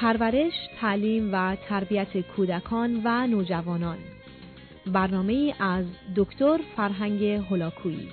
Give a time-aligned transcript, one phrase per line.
[0.00, 3.98] پرورش، تعلیم و تربیت کودکان و نوجوانان.
[4.86, 5.84] برنامه از
[6.16, 8.08] دکتر فرهنگ هلاکویی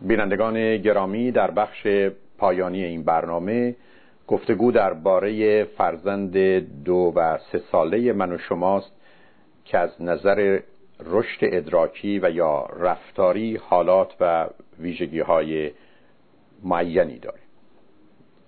[0.00, 1.86] بینندگان گرامی در بخش
[2.42, 3.76] پایانی این برنامه
[4.26, 6.36] گفتگو درباره فرزند
[6.84, 8.92] دو و سه ساله من و شماست
[9.64, 10.60] که از نظر
[11.04, 14.46] رشد ادراکی و یا رفتاری حالات و
[14.78, 15.70] ویژگی های
[16.62, 17.40] معینی داره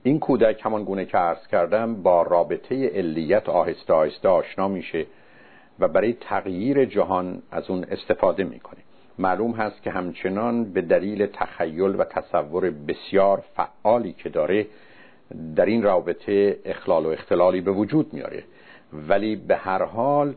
[0.02, 5.06] این کودک همان گونه که عرض کردم با رابطه علیت آهسته آهسته آشنا میشه
[5.78, 8.83] و برای تغییر جهان از اون استفاده می‌کنه.
[9.18, 14.66] معلوم هست که همچنان به دلیل تخیل و تصور بسیار فعالی که داره
[15.56, 18.44] در این رابطه اخلال و اختلالی به وجود میاره.
[18.92, 20.34] ولی به هر حال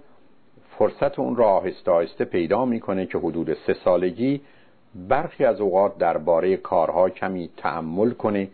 [0.78, 4.42] فرصت اون را آهسته آهسته پیدا می‌کنه که حدود سه سالگی
[4.96, 8.48] برخی از اوقات درباره کارها کمی تأمل کنه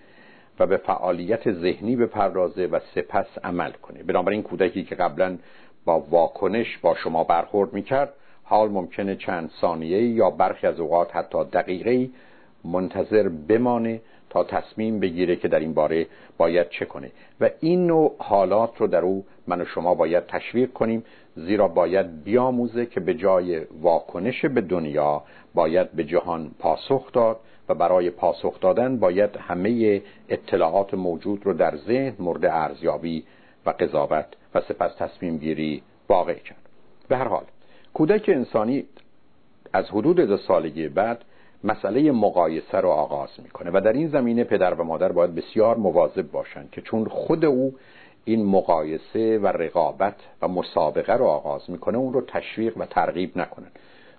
[0.59, 4.03] و به فعالیت ذهنی بپردازه و سپس عمل کنه.
[4.03, 5.38] بنابراین کودکی که قبلا
[5.85, 8.13] با واکنش با شما برخورد می‌کرد
[8.44, 12.09] حال ممکنه چند ثانیه یا برخی از اوقات حتی دقیقه
[12.63, 17.11] منتظر بمانه تا تصمیم بگیره که در این باره باید چه کنه.
[17.41, 21.03] و این نوع حالات رو در او من و شما باید تشویق کنیم
[21.35, 27.75] زیرا باید بیاموزه که به جای واکنش به دنیا باید به جهان پاسخ داد و
[27.75, 33.23] برای پاسخ دادن باید همه اطلاعات موجود رو در ذهن مورد ارزیابی
[33.66, 36.69] و قضاوت و سپس تصمیم گیری واقع کرد.
[37.07, 37.44] به هر حال
[37.94, 38.86] کودک انسانی
[39.73, 41.25] از حدود دو سالگی بعد
[41.63, 46.31] مسئله مقایسه رو آغاز می‌کنه و در این زمینه پدر و مادر باید بسیار مواظب
[46.31, 47.73] باشند که چون خود او
[48.25, 53.72] این مقایسه و رقابت و مسابقه رو آغاز می‌کنه اون رو تشویق و ترغیب نکنن.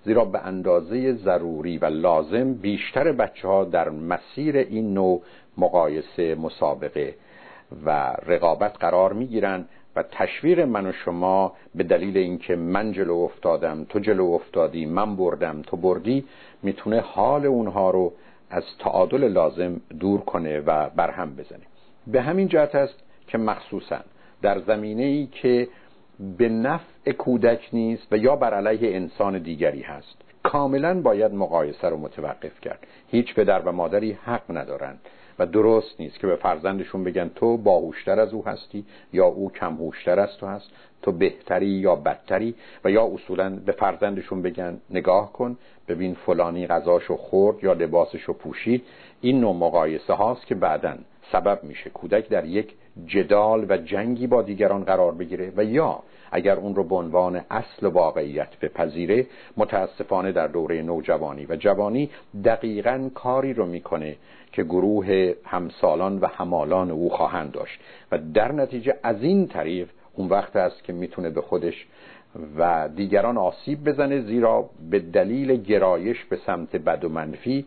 [0.04, 5.22] زیرا به اندازه ضروری و لازم بیشتر بچه ها در مسیر این نوع
[5.58, 7.14] مقایسه مسابقه
[7.84, 9.64] و رقابت قرار می‌گیرن
[9.96, 15.16] و تشویق من و شما به دلیل اینکه من جلو افتادم تو جلو افتادی من
[15.16, 16.24] بردم تو بردی
[16.62, 18.12] می‌تونه حال اونها رو
[18.50, 21.66] از تعادل لازم دور کنه و برهم بزنه.
[22.06, 24.00] به همین جهت است که مخصوصا
[24.42, 25.68] در زمینه ای که
[26.38, 31.96] به نفع کودک نیست و یا بر علیه انسان دیگری هست کاملا باید مقایسه رو
[31.96, 32.86] متوقف کرد.
[33.08, 35.00] هیچ پدر و مادری حق ندارند
[35.38, 39.74] و درست نیست که به فرزندشون بگن تو باهوشتر از او هستی یا او کم
[39.74, 40.70] هوشتر از تو هست
[41.02, 45.56] تو بهتری یا بدتری و یا اصولا به فرزندشون بگن نگاه کن
[45.88, 48.82] ببین فلانی غذاشو خورد یا لباسشو پوشید.
[49.20, 50.94] این نوع مقایسه هاست که بعدا
[51.32, 51.90] سبب میشه.
[51.90, 52.74] کودک در یک
[53.06, 57.86] جدال و جنگی با دیگران قرار بگیره و یا اگر اون رو به عنوان اصل
[57.86, 62.10] واقعیت بپذیره متاسفانه در دوره نوجوانی و جوانی
[62.44, 64.16] دقیقا کاری رو می‌کنه
[64.52, 67.80] که گروه همسالان و همالان او خواهند داشت.
[68.12, 71.86] و در نتیجه از این طریق اون وقت است که می‌تونه به خودش
[72.56, 77.66] و دیگران آسیب بزنه زیرا به دلیل گرایش به سمت بد و منفی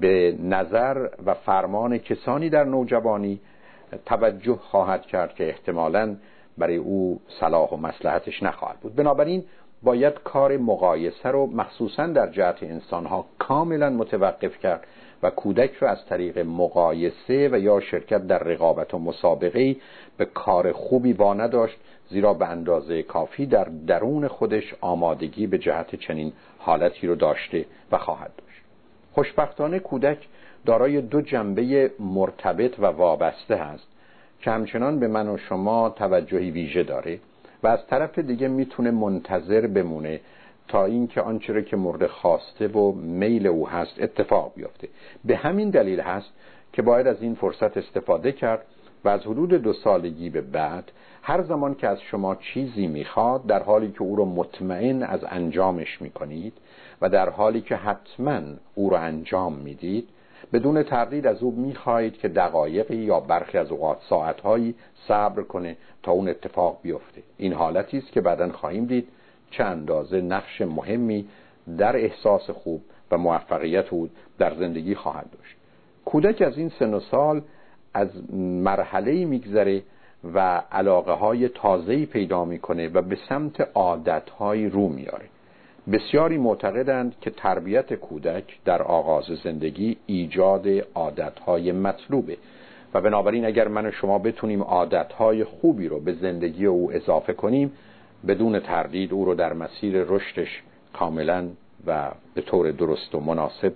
[0.00, 3.40] به نظر و فرمان کسانی در نوجوانی
[4.06, 6.16] توجه خواهد کرد که احتمالا
[6.58, 8.94] برای او صلاح و مسلحتش نخواهد بود.
[8.94, 9.44] بنابراین
[9.82, 14.86] باید کار مقایسه رو مخصوصا در جهت انسانها کاملا متوقف کرد
[15.22, 19.76] و کودک رو از طریق مقایسه و یا شرکت در رقابت و مسابقه
[20.16, 21.76] به کار خوبی با نداشت
[22.10, 27.98] زیرا به اندازه کافی در درون خودش آمادگی به جهت چنین حالتی رو داشته و
[27.98, 28.62] خواهد داشت.
[29.12, 30.28] خوشبختانه کودک
[30.66, 33.86] دارای دو جنبه مرتبط و وابسته هست
[34.40, 37.18] که همچنان به من و شما توجهی ویژه داره
[37.62, 40.20] و از طرف دیگه می‌تونه منتظر بمونه
[40.68, 44.88] تا اینکه آنچه که مورد خواسته و میل او هست اتفاق بیفته.
[45.24, 46.28] به همین دلیل هست
[46.72, 48.64] که باید از این فرصت استفاده کرد
[49.04, 50.92] و از حدود دو سالگی به بعد
[51.22, 56.02] هر زمان که از شما چیزی می‌خواد در حالی که او را مطمئن از انجامش
[56.02, 56.52] می‌کنید
[57.00, 58.40] و در حالی که حتما
[58.74, 60.08] او را انجام می‌دید
[60.52, 64.74] بدون تردید از او می‌خواهید که دقایقی یا برخی از اوقات ساعتهایی
[65.08, 67.22] صبر کنه تا اون اتفاق بیفته.
[67.38, 69.08] این حالتی است که بعدا خواهیم دید
[69.50, 71.28] چه اندازه نقش مهمی
[71.78, 74.08] در احساس خوب و موفقیت او
[74.38, 75.56] در زندگی خواهد داشت.
[76.04, 77.42] کودک از این سن و سال
[77.94, 79.82] از مرحله میگذره
[80.34, 81.48] و علاقه های
[82.06, 84.22] پیدا می‌کنه و به سمت عادت
[84.68, 85.24] رو میاره
[85.90, 92.36] بسیاری معتقدند که تربیت کودک در آغاز زندگی ایجاد عادت های مطلوبه
[92.94, 97.72] و بنابراین اگر من و شما بتونیم عادتهای خوبی رو به زندگی او اضافه کنیم
[98.28, 100.62] بدون تردید او رو در مسیر رشدش
[100.92, 101.48] کاملا
[101.86, 103.72] و به طور درست و مناسب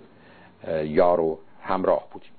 [0.83, 2.31] یار و همراه بودیم.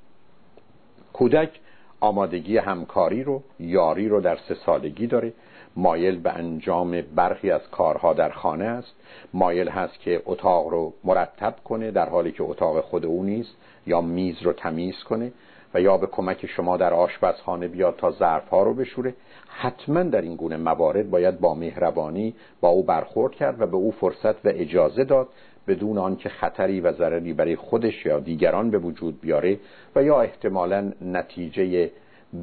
[1.12, 1.61] کودک
[2.00, 5.32] آمادگی همکاری رو یاری رو در سه سالگی داره
[5.76, 8.94] مایل به انجام برخی از کارها در خانه است.
[9.35, 13.56] مایل هست که اتاق رو مرتب کنه در حالی که اتاق خود او نیست
[13.87, 15.32] یا میز رو تمیز کنه
[15.75, 19.15] و یا به کمک شما در آشپزخانه بیاد تا ظرفها رو بشوره.
[19.49, 23.91] حتما در این گونه موارد باید با مهربانی با او برخورد کرد و به او
[23.91, 25.29] فرصت و اجازه داد
[25.69, 29.59] بدون آنکه خطری و ضرری برای خودش یا دیگران به وجود بیاره
[29.97, 31.91] و یا احتمالا نتیجه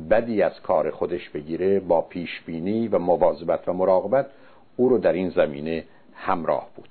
[0.10, 4.26] بدی از کار خودش بگیره با پیش بینی و مواظبت و مراقبت
[4.78, 5.84] او رو در این زمینه
[6.16, 6.90] همراه بود.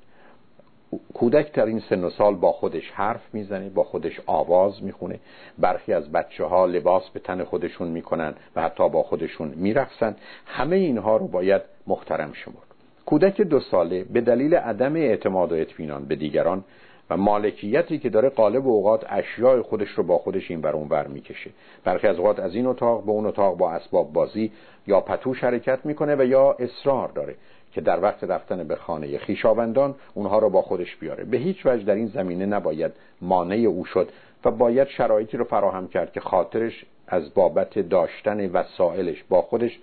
[1.15, 5.21] کودک در این سن و سال با خودش حرف می‌زنه با خودش آواز می‌خونه.
[5.59, 10.17] برخی از بچه ها لباس به تن خودشون می‌کنن و حتی با خودشون میرقصن.
[10.47, 12.59] همه اینها رو باید محترم شمرد.
[13.07, 16.65] کودک دو ساله به دلیل عدم اعتماد و اطمینان به دیگران
[17.11, 21.07] و مالکیتی که داره قالب اوقات اشیاء خودش رو با خودش این بر اون بر
[21.07, 21.51] می‌کشه.
[21.85, 24.53] برخی از اوقات از این اتاق به اون اتاق با اسباب بازی
[24.87, 27.35] یا پتوش حرکت می‌کنه و یا اصرار داره
[27.73, 31.25] که در وقت رفتن به خانه خیشاوندان اونها رو با خودش بیاره.
[31.25, 34.09] به هیچ وجه در این زمینه نباید مانع او شد
[34.45, 39.79] و باید شرایطی رو فراهم کرد که خاطرش از بابت داشتن وسایلش با خودش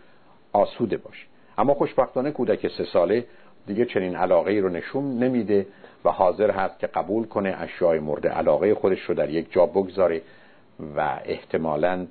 [0.53, 1.25] آسوده باشه.
[1.57, 3.25] اما خوشبختانه کودک سه ساله
[3.67, 5.65] دیگه چنین علاقه رو نشون نمیده
[6.05, 10.21] و حاضر هست که قبول کنه اشیاء مورد علاقه خودش رو در یک جا بگذاره
[10.95, 12.07] و احتمالا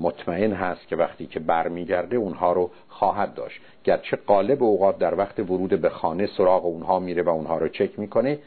[0.00, 3.60] مطمئن هست که وقتی که برمیگرده اونها رو خواهد داشت.
[3.84, 7.98] گرچه قالب اوقات در وقت ورود به خانه سراغ اونها میره و اونها رو چک
[7.98, 8.38] می‌کنه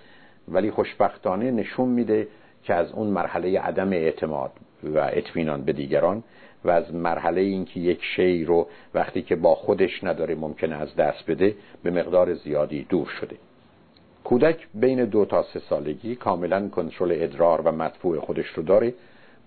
[0.47, 2.27] ولی خوشبختانه نشون میده
[2.63, 4.51] که از اون مرحله عدم اعتماد
[4.83, 6.23] و اطمینان به دیگران
[6.65, 11.31] و از مرحله اینکه یک شی رو وقتی که با خودش نداره ممکنه از دست
[11.31, 13.35] بده به مقدار زیادی دور شده.
[14.23, 18.93] کودک بین دو تا سه سالگی کاملا کنترل ادرار و مدفوع خودش رو داره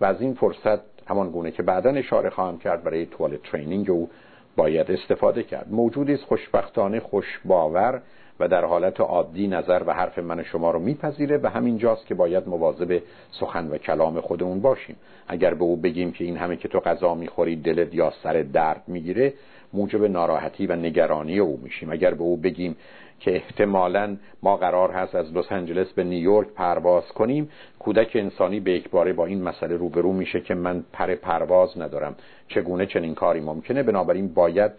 [0.01, 0.79] و از این فرصت
[1.09, 4.09] همان گونه که بعدا اشاره خواهم کرد برای توال ترینینگ او
[4.55, 5.67] باید استفاده کرد.
[5.71, 8.01] موجودی است خوشبختانه خوش باور
[8.39, 12.15] و در حالت عادی نظر و حرف من شما رو میپذیره و همین جاست که
[12.15, 13.01] باید مواظب
[13.31, 14.95] سخن و کلام خودمون باشیم.
[15.27, 18.83] اگر به او بگیم که این همه که تو غذا می‌خوری دلت یا سر درد
[18.87, 19.33] می‌گیره
[19.73, 21.91] موجب ناراحتی و نگرانی او میشیم.
[21.91, 22.75] اگر به او بگیم
[23.19, 27.49] که احتمالا ما قرار هست از لس آنجلس به نیویورک پرواز کنیم
[27.79, 32.15] کودک انسانی به باره با این مسئله روبرو میشه که من پر پرواز ندارم.
[32.47, 34.71] چگونه چنین کاری ممکنه؟ بنابراین باید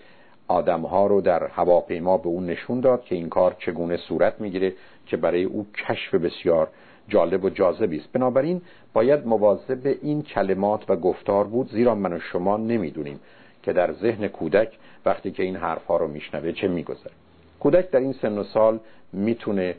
[0.49, 4.73] آدمها رو در هواپیما به اون نشون داد که این کار چگونه صورت می‌گیره
[5.07, 6.69] که برای او کشف بسیار
[7.09, 8.13] جالب و جاذبی است.
[8.13, 8.63] بنابراین
[8.93, 13.21] باید مواظب این کلمات و گفتار بود زیرا من و شما نمی‌دونیم
[13.63, 17.13] که در ذهن کودک وقتی که این حرفها رو میشنوه چه میگذره.
[17.61, 18.81] کودک در این سن و سال
[19.13, 19.75] می‌تونه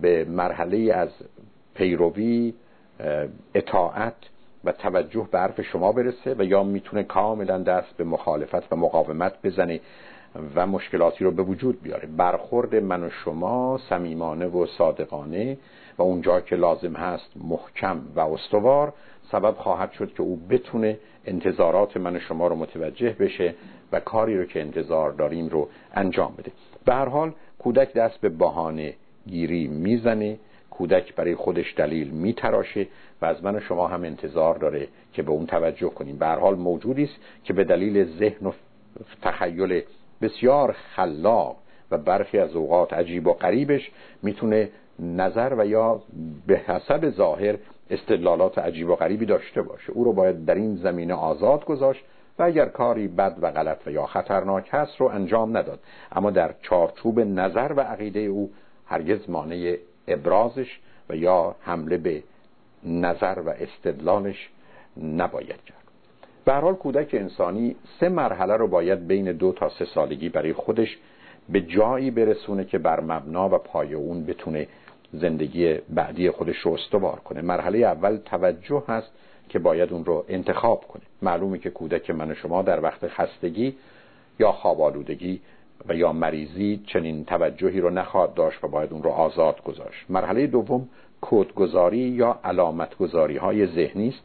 [0.00, 1.08] به مرحله از
[1.74, 2.54] پیروی
[3.54, 4.14] اطاعت
[4.64, 9.32] و توجه به حرف شما برسه و یا می‌تونه کاملا دست به مخالفت و مقاومت
[9.44, 9.80] بزنه
[10.54, 12.08] و مشکلاتی رو به وجود بیاره.
[12.16, 15.58] برخورد من و شما صمیمانه و صادقانه
[15.98, 18.92] و اونجا که لازم هست محکم و استوار
[19.32, 23.54] سبب خواهد شد که او بتونه انتظارات من و شما رو متوجه بشه
[23.92, 26.52] و کاری رو که انتظار داریم رو انجام بده.
[26.84, 28.94] به هر حال کودک دست به بهانه
[29.26, 30.38] گیری می‌زنه
[30.70, 32.86] کودک برای خودش دلیل میتراشه
[33.22, 36.18] و از من و شما هم انتظار داره که به اون توجه کنیم.
[36.18, 38.52] به هر حال موجودی است که به دلیل ذهن و
[39.22, 39.82] تخیل
[40.22, 41.56] بسیار خلاق
[41.90, 43.90] و برخی از اوقات عجیب و غریبش
[44.22, 46.02] می‌تونه نظر و یا
[46.46, 47.56] به حسب ظاهر
[47.90, 49.92] استدلالات عجیب و غریبی داشته باشه.
[49.92, 52.04] او رو باید در این زمینه آزاد گذاشت
[52.38, 55.78] و اگر کاری بد و غلط و یا خطرناک هست رو انجام نداد.
[56.12, 58.50] اما در چارچوب نظر و عقیده او
[58.86, 59.76] هرگز مانع
[60.08, 62.22] ابرازش و یا حمله به
[62.84, 64.48] نظر و استدلالش
[65.02, 65.78] نباید کرد.
[66.44, 70.98] به حال کودک انسانی سه مرحله رو باید بین دو تا سه سالگی برای خودش
[71.48, 74.66] به جایی برسونه که بر مبنا و پای اون بتونه
[75.12, 77.42] زندگی بعدی خودش رو استوار کنه.
[77.42, 79.10] مرحله اول توجه هست
[79.48, 81.02] که باید اون رو انتخاب کنه.
[81.22, 83.74] معلومه که کودک من و شما در وقت خستگی
[84.38, 85.40] یا خوابالودگی
[85.88, 90.06] و یا مریضی چنین توجهی رو نخواهد داشت و باید اون رو آزاد گذاشت.
[90.08, 90.88] مرحله دوم
[91.20, 94.22] کودگذاری یا علامتگذاری های ذهنی است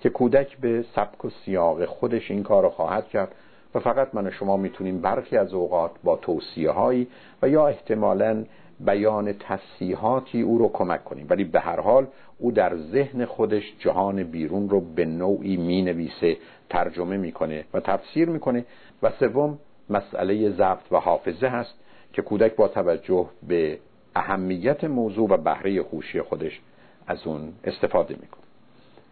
[0.00, 3.34] که کودک به سبک و سیاق خودش این کار رو خواهد کرد
[3.74, 7.06] و فقط من و شما می‌تونیم برخی از اوقات با توصیه هایی
[7.42, 8.44] و یا احتمالا
[8.80, 11.26] بیان تصیحاتی او رو کمک کنیم.
[11.30, 12.06] ولی به هر حال
[12.38, 16.36] او در ذهن خودش جهان بیرون رو به نوعی می‌نویسه
[16.70, 18.64] ترجمه می‌کنه و تفسیر می‌کنه.
[19.02, 19.58] و سوم
[19.90, 21.74] مسئله ضبط و حافظه هست
[22.12, 23.78] که کودک با توجه به
[24.16, 26.60] اهمیت موضوع و بهره هوشی خودش
[27.06, 28.44] از اون استفاده می‌کنه.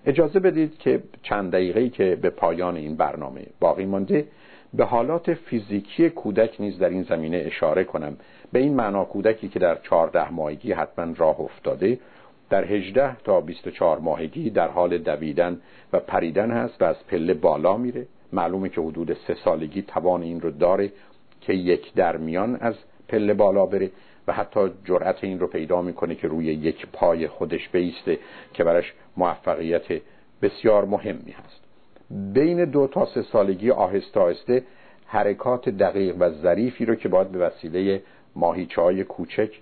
[0.07, 4.27] اجازه بدید که چند دقیقه‌ای که به پایان این برنامه باقی مانده
[4.75, 8.17] به حالات فیزیکی کودک نیز در این زمینه اشاره کنم.
[8.53, 11.99] به این معنا کودکی که در 14 ماهگی حتما راه افتاده
[12.51, 15.61] در 18 تا 24 ماهگی در حال دویدن
[15.93, 18.07] و پریدن هست و از پله بالا میره.
[18.33, 20.93] معلومه که حدود سه سالگی توان این رو داره
[21.41, 22.75] که یک درمیان از
[23.09, 23.91] پله بالا بره
[24.27, 28.19] و حتی جرأت این رو پیدا می‌کنه که روی یک پای خودش بیسته
[28.55, 30.03] که براش موفقیت
[30.43, 31.61] بسیار مهمی هست.
[32.11, 34.63] بین دو تا سه سالگی آهسته آهسته
[35.07, 38.03] حرکات دقیق و ظریفی رو که باید به وسیله
[38.37, 39.61] ماهیچه های کوچک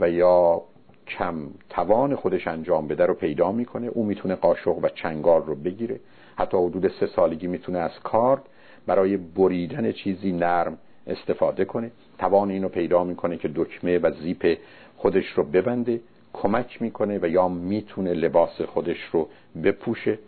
[0.00, 0.62] و یا
[1.06, 1.36] کم
[1.70, 3.86] توان خودش انجام بده رو پیدا می‌کنه.
[3.86, 6.00] او می‌تونه قاشق و چنگار رو بگیره.
[6.40, 8.42] حتی حدود سه سالگی می‌تونه از کارد
[8.86, 11.90] برای بریدن چیزی نرم استفاده کنه.
[12.18, 14.58] توان اینو پیدا می‌کنه که دکمه و زیپ
[14.96, 16.00] خودش رو ببنده
[16.32, 19.28] کمک می‌کنه و یا می‌تونه لباس خودش رو
[19.64, 20.18] بپوشه.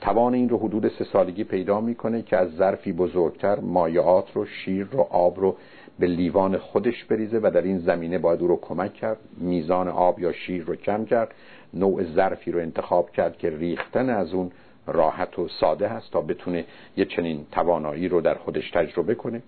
[0.00, 4.86] توان این رو حدود سه سالگی پیدا می‌کنه که از ظرفی بزرگتر مایعات رو شیر
[4.92, 5.56] رو آب رو
[5.98, 9.18] به لیوان خودش بریزه و در این زمینه باید او رو کمک کرد.
[9.36, 11.34] میزان آب یا شیر رو کم کرد.
[11.74, 14.50] نوع ظرفی رو انتخاب کرد که ریختن از اون
[14.86, 16.64] راحت و ساده هست تا بتونه
[16.96, 19.42] یه چنین توانایی رو در خودش تجربه کنه.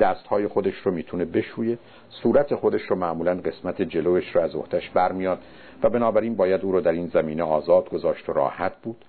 [0.00, 1.78] دستهای خودش رو می‌تونه بشویه.
[2.10, 5.38] صورت خودش رو معمولا قسمت جلوش رو از اختش برمیاد
[5.82, 9.04] و بنابراین باید او رو در این زمینه آزاد گذاشت و راحت بود.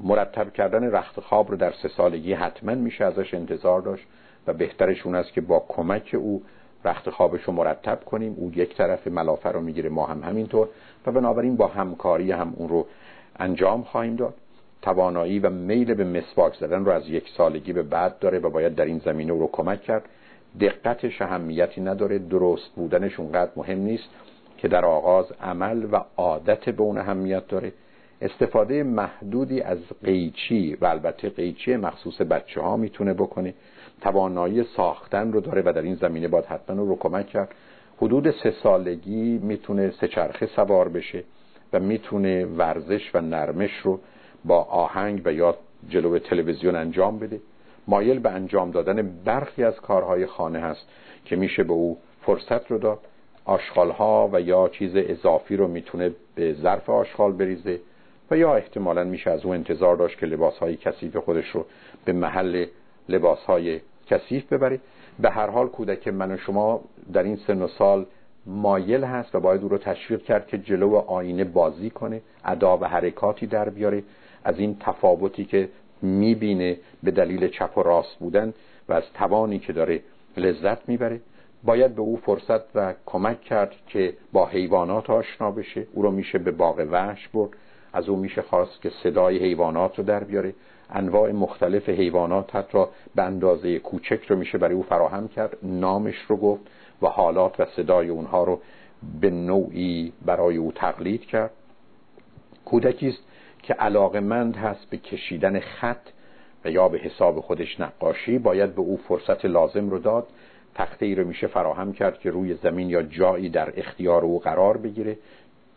[0.00, 4.06] مرتب کردن رخت خواب رو در سه سالگی حتما میشه ازش انتظار داشت
[4.46, 6.42] و بهترش اون است که با کمک او
[6.84, 8.34] رخت خوابش رو مرتب کنیم.
[8.38, 10.68] او یک طرف ملافه رو می‌گیره ما هم همینطور
[11.06, 12.86] و بنابراین با همکاری هم اون رو
[13.36, 14.34] انجام خواهیم داد.
[14.84, 18.74] توانایی و میل به مسواک زدن رو از یک سالگی به بعد داره و باید
[18.74, 20.04] در این زمینه او رو کمک کرد.
[20.60, 22.18] دقتش اهمیتی نداره.
[22.18, 24.08] درست بودنش اونقدر مهم نیست
[24.58, 27.72] که در آغاز عمل و عادت به اون اهمیت داره.
[28.20, 33.54] استفاده محدودی از قیچی و البته قیچی مخصوص بچه ها می‌تونه بکنه.
[34.00, 37.48] توانایی ساختن رو داره و در این زمینه باید حتما رو کمک کرد.
[37.96, 41.24] حدود سه سالگی می‌تونه سه چرخه سوار بشه
[41.72, 44.00] و می‌تونه ورزش و نرمش رو
[44.44, 45.56] با آهنگ و یا
[45.88, 47.40] جلو تلویزیون انجام بده.
[47.88, 50.88] مایل به انجام دادن برخی از کارهای خانه هست
[51.24, 52.98] که میشه به او فرصت رو داد.
[53.44, 57.80] آشغالها و یا چیز اضافی رو می‌تونه به ظرف آشغال بریزه
[58.30, 61.66] و یا احتمالا میشه از او انتظار داشت که لباسهای کثیف خودش رو
[62.04, 62.66] به محل
[63.08, 64.80] لباسهای کثیف ببره.
[65.18, 66.80] به هر حال کودک من و شما
[67.12, 68.06] در این سن و سال
[68.46, 72.84] مایل هست و باید او رو تشویق کرد که جلو آینه بازی کنه ادا و
[72.84, 74.02] حرکاتی در بیاره.
[74.44, 75.68] از این تفاوتی که
[76.02, 78.54] می‌بینه به دلیل چپ و راست بودن
[78.88, 80.00] و از توانی که داره
[80.36, 81.20] لذت می‌بره
[81.64, 85.86] باید به او فرصت و کمک کرد که با حیوانات آشنا بشه.
[85.92, 87.50] او رو میشه به باغ وحش برد.
[87.92, 90.54] از او میشه خواست که صدای حیوانات رو در بیاره.
[90.90, 92.84] انواع مختلف حیوانات حتی
[93.14, 95.56] به اندازه کوچک رو میشه برای او فراهم کرد.
[95.62, 96.62] نامش رو گفت
[97.02, 98.60] و حالات و صدای اونها رو
[99.20, 101.50] به نوعی برای او تقلید کرد.
[102.64, 103.22] کودکی است
[103.64, 106.08] که علاقمند هست به کشیدن خط
[106.64, 110.26] و یا به حساب خودش نقاشی باید به او فرصت لازم رو داد.
[110.74, 114.76] تخته ای رو میشه فراهم کرد که روی زمین یا جایی در اختیار او قرار
[114.76, 115.18] بگیره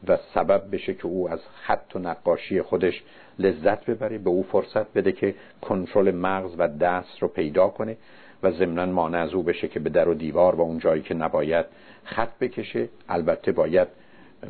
[0.07, 3.03] و سبب بشه که او از خط و نقاشی خودش
[3.39, 4.17] لذت ببره.
[4.17, 7.97] به او فرصت بده که کنترل مغز و دست رو پیدا کنه
[8.43, 11.13] و ضمنا مانع از او بشه که به در و دیوار و اون جایی که
[11.13, 11.65] نباید
[12.03, 12.89] خط بکشه.
[13.09, 13.87] البته باید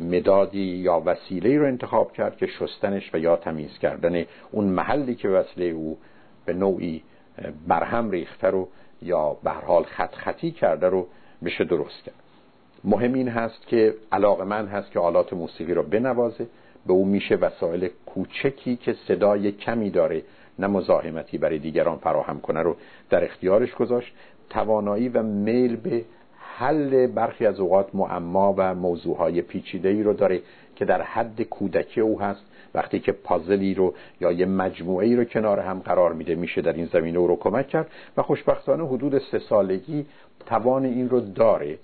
[0.01, 5.29] مدادی یا وسیله رو انتخاب کرد که شستنش و یا تمیز کردن اون محلی که
[5.29, 5.98] وصله او
[6.46, 7.03] به نوعی
[7.67, 8.67] برهم ریخته رو
[9.01, 11.08] یا به حال خط خطی کرده رو
[11.46, 12.15] بشه درست کرد.
[12.84, 16.48] مهم این هست که علاقه من هست که آلات موسیقی رو بنوازه
[16.88, 20.24] به او میشه وسایل کوچکی که صدای کمی داره
[20.60, 22.75] نه مزاحمتی برای دیگران فراهم کنه رو
[23.10, 24.13] در اختیارش گذاشت.
[24.50, 26.06] توانایی و میل به
[26.60, 30.42] حل برخی از اوقات معما و موضوعهای پیچیده ای رو داره
[30.76, 32.42] که در حد کودکی او هست.
[32.74, 36.74] وقتی که پازلی رو یا یه مجموعه ای رو کنار هم قرار میده میشه در
[36.74, 37.88] این زمینه او رو کمک کرد
[38.18, 40.06] و خوشبختانه حدود سه سالگی
[40.46, 41.78] توان این رو داره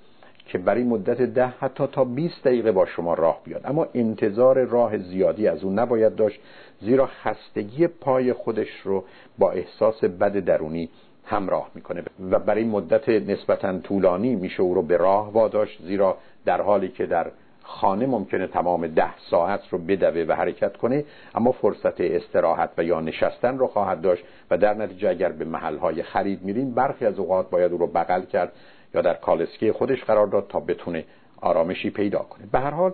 [0.46, 3.62] که برای مدت ده حتی تا 20 دقیقه با شما راه بیاد.
[3.66, 6.40] اما انتظار راه زیادی از اون نباید داشت
[6.82, 9.04] زیرا خستگی پای خودش رو
[9.38, 10.90] با احساس بد درونی
[11.26, 12.04] همراه می‌کنه.
[12.32, 17.06] و برای مدت نسبتا طولانی میشه او رو به راه واداشت زیرا در حالی که
[17.06, 17.32] در
[17.64, 23.02] خانه ممکنه تمام ده ساعت رو بدوه و حرکت کنه اما فرصت استراحت و یا
[23.02, 24.24] نشستن رو خواهد داشت.
[24.52, 28.22] و در نتیجه اگر به محلهای خرید میریم برخی از اوقات باید او رو بغل
[28.22, 28.52] کرد
[28.94, 31.06] یا در کالسکه خودش قرار داد تا بتونه
[31.42, 32.46] آرامشی پیدا کنه.
[32.52, 32.94] به هر حال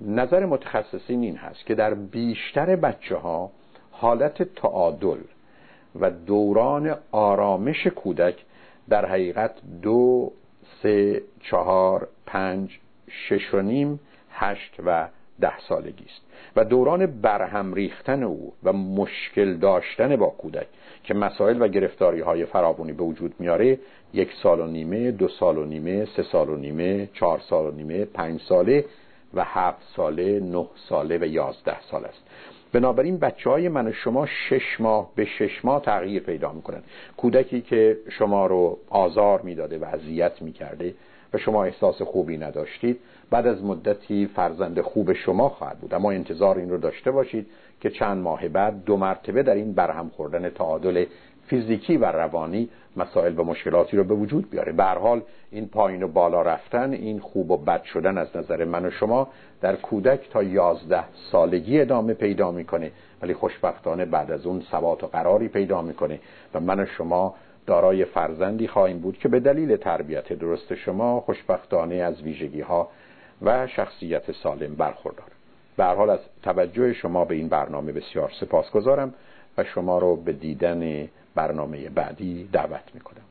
[0.00, 3.50] نظر متخصصین این هست که در بیشتر بچه ها
[3.90, 5.18] حالت تعادل
[6.00, 8.44] و دوران آرامش کودک
[8.88, 10.32] در حقیقت دو
[10.82, 12.78] سه چهار پنج
[13.08, 15.08] شش و نیم هشت و
[15.40, 16.22] ده سالگی است.
[16.56, 20.66] و دوران برهم ریختن او و مشکل داشتن با کودک
[21.04, 23.78] که مسائل و گرفتاری های فراوانی به وجود میاره
[24.14, 27.70] یک سال و نیمه دو سال و نیمه سه سال و نیمه چهار سال و
[27.70, 28.84] نیمه پنج ساله
[29.34, 32.22] و هفت ساله نه ساله و یازده سال است.
[32.72, 36.82] بنابراین بچه های من و شما شش ماه به شش ماه تغییر پیدا می‌کنن.
[37.16, 40.94] کودکی که شما رو آزار می‌داده و اذیت می‌کرده
[41.34, 45.94] و شما احساس خوبی نداشتید بعد از مدتی فرزند خوب شما خواهد بود.
[45.94, 47.46] اما انتظار این رو داشته باشید
[47.80, 51.04] که چند ماه بعد دو مرتبه در این برهم خوردن تعادل
[51.50, 54.72] فیزیکی و روانی مسائل و مشکلاتی رو به وجود بیاره.
[54.72, 58.86] به حال این پایین و بالا رفتن این خوب و بد شدن از نظر من
[58.86, 59.28] و شما
[59.60, 62.90] در کودک تا یازده سالگی ادامه پیدا می‌کنه
[63.22, 66.20] ولی خوشبختانه بعد از اون ثبات و قراری پیدا می‌کنه
[66.54, 67.34] و من و شما
[67.66, 72.88] دارای فرزندی خواهیم بود که به دلیل تربیت درست شما خوشبختانه از ویژگی ها
[73.42, 75.26] و شخصیت سالم برخوردار.
[75.76, 79.14] به حال از توجه شما به این برنامه بسیار سپاسگزارم
[79.58, 83.22] و شما رو به دیدن برنامه بعدی دعوت می‌کنم